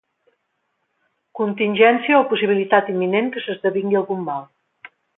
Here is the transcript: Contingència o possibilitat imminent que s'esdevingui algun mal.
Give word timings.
Contingència 1.41 2.23
o 2.23 2.27
possibilitat 2.33 2.93
imminent 2.97 3.31
que 3.37 3.45
s'esdevingui 3.47 4.01
algun 4.05 4.29
mal. 4.33 4.53